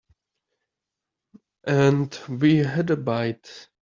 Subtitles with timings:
[1.67, 3.67] And we had a bite.